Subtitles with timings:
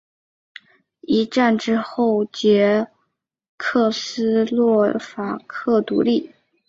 [1.01, 2.87] 一战之后捷
[3.55, 6.31] 克斯洛伐克独立。